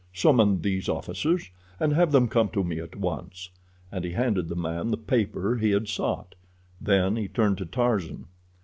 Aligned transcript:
"Summon 0.15 0.63
these 0.63 0.89
officers—have 0.89 2.11
them 2.11 2.27
come 2.27 2.49
to 2.49 2.63
me 2.63 2.79
at 2.79 2.95
once," 2.95 3.51
and 3.91 4.03
he 4.03 4.13
handed 4.13 4.49
the 4.49 4.55
man 4.55 4.89
the 4.89 4.97
paper 4.97 5.57
he 5.57 5.69
had 5.69 5.87
sought. 5.87 6.33
Then 6.81 7.17
he 7.17 7.27
turned 7.27 7.59
to 7.59 7.67
Tarzan. 7.67 8.25